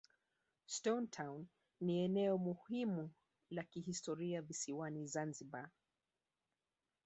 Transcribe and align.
stone 0.65 1.07
town 1.07 1.47
ni 1.81 1.99
eneo 2.03 2.37
muhimu 2.37 3.11
la 3.49 3.63
kihistoria 3.63 4.41
visiwani 4.41 5.05
zanzibar 5.07 5.69